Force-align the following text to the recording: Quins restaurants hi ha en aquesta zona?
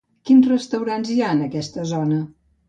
Quins 0.29 0.47
restaurants 0.51 1.11
hi 1.17 1.19
ha 1.21 1.29
en 1.37 1.45
aquesta 1.49 1.87
zona? 1.93 2.19